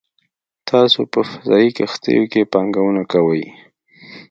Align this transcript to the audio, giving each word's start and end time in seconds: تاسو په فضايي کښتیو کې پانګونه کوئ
تاسو 0.69 0.99
په 1.11 1.19
فضايي 1.29 1.69
کښتیو 1.77 2.23
کې 2.31 2.49
پانګونه 2.53 3.03
کوئ 3.11 3.45